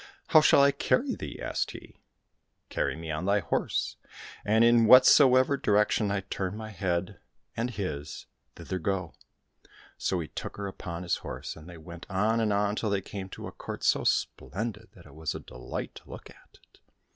—"How 0.33 0.41
shall 0.41 0.63
I 0.63 0.71
carry 0.71 1.13
thee?" 1.13 1.39
asked 1.39 1.69
he. 1.73 1.95
—"Carry 2.69 2.95
me 2.95 3.11
on 3.11 3.25
thy 3.25 3.37
horse, 3.39 3.97
and 4.43 4.63
in 4.63 4.87
whatsoever 4.87 5.57
direction 5.57 6.09
I 6.09 6.21
turn 6.21 6.57
my 6.57 6.71
head 6.71 7.19
and 7.55 7.69
his, 7.69 8.25
thither 8.55 8.79
go."— 8.79 9.13
So 9.99 10.19
he 10.19 10.27
took 10.29 10.57
her 10.57 10.65
upon 10.65 11.03
his 11.03 11.17
horse, 11.17 11.55
and 11.55 11.69
they 11.69 11.77
went 11.77 12.07
on 12.09 12.39
and 12.39 12.51
on 12.51 12.75
till 12.75 12.89
they 12.89 13.01
came 13.01 13.29
to 13.29 13.45
a 13.45 13.51
court 13.51 13.83
so 13.83 14.03
splendid 14.03 14.87
that 14.95 15.05
it 15.05 15.13
was 15.13 15.35
a 15.35 15.39
delight 15.39 15.93
to 15.93 16.09
look 16.09 16.31
at 16.31 16.47
it. 16.65 16.79